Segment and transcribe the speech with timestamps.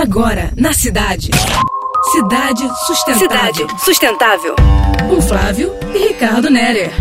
[0.00, 1.28] Agora, na cidade.
[2.12, 3.18] Cidade Sustentável.
[3.18, 4.54] Cidade Sustentável.
[5.08, 6.92] Com Flávio e Ricardo Nerer.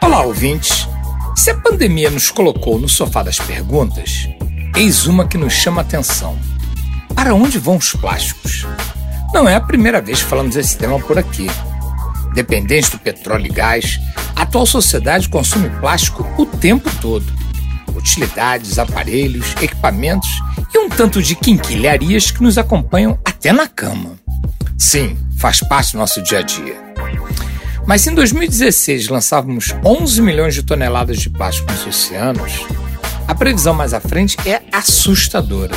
[0.00, 0.88] Olá, ouvintes.
[1.36, 4.30] Se a pandemia nos colocou no sofá das perguntas,
[4.74, 6.38] eis uma que nos chama a atenção.
[7.14, 8.66] Para onde vão os plásticos?
[9.34, 11.48] Não é a primeira vez que falamos desse tema por aqui.
[12.32, 14.00] Dependente do petróleo e gás,
[14.34, 17.41] a atual sociedade consome plástico o tempo todo.
[17.94, 20.28] Utilidades, aparelhos, equipamentos
[20.74, 24.16] e um tanto de quinquilharias que nos acompanham até na cama.
[24.78, 26.76] Sim, faz parte do nosso dia a dia.
[27.86, 32.52] Mas se em 2016 lançávamos 11 milhões de toneladas de plástico nos oceanos,
[33.26, 35.74] a previsão mais à frente é assustadora.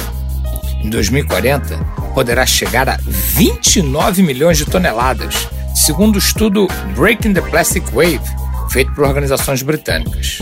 [0.84, 1.78] Em 2040,
[2.14, 8.22] poderá chegar a 29 milhões de toneladas, segundo o estudo Breaking the Plastic Wave,
[8.70, 10.40] feito por organizações britânicas.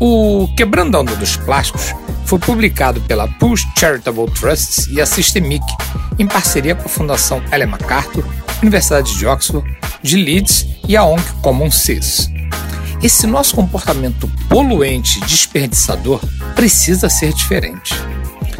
[0.00, 1.94] O Quebrando a Onda dos Plásticos
[2.24, 5.64] foi publicado pela Push Charitable Trusts e a Systemic,
[6.18, 8.24] em parceria com a Fundação Ellen MacArthur,
[8.60, 9.68] Universidade de Oxford,
[10.02, 12.32] de Leeds e a ONG Common Sense.
[13.02, 16.20] Esse nosso comportamento poluente e desperdiçador
[16.54, 17.94] precisa ser diferente.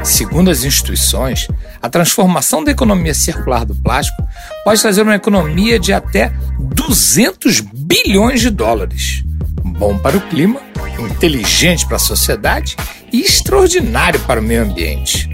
[0.02, 1.48] Segundo as instituições,
[1.80, 4.22] a transformação da economia circular do plástico
[4.64, 9.24] pode trazer uma economia de até 200 bilhões de dólares.
[9.64, 10.60] Bom para o clima,
[11.02, 12.76] inteligente para a sociedade
[13.12, 15.28] e extraordinário para o meio ambiente.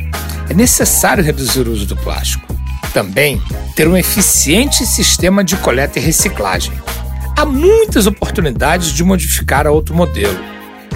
[0.48, 2.54] É necessário reduzir o uso do plástico.
[2.92, 3.40] Também
[3.76, 6.72] ter um eficiente sistema de coleta e reciclagem.
[7.36, 10.38] Há muitas oportunidades de modificar a outro modelo.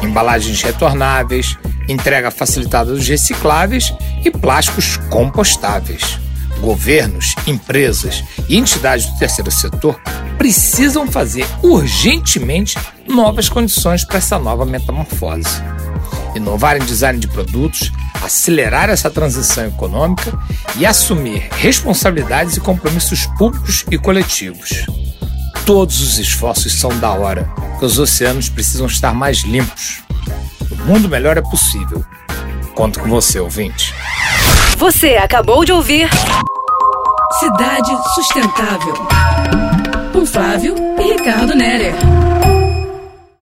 [0.02, 1.56] Embalagens retornáveis,
[1.88, 3.92] entrega facilitada dos recicláveis
[4.24, 6.18] e plásticos compostáveis.
[6.64, 10.00] Governos, empresas e entidades do terceiro setor
[10.38, 15.62] precisam fazer urgentemente novas condições para essa nova metamorfose.
[16.34, 20.32] Inovar em design de produtos, acelerar essa transição econômica
[20.78, 24.86] e assumir responsabilidades e compromissos públicos e coletivos.
[25.66, 27.46] Todos os esforços são da hora,
[27.78, 30.02] que os oceanos precisam estar mais limpos.
[30.70, 32.02] O mundo melhor é possível.
[32.74, 33.94] Conto com você, ouvinte.
[34.78, 36.08] Você acabou de ouvir
[37.40, 38.95] Cidade Sustentável.
[40.12, 41.95] Com Flávio e Ricardo Nerer.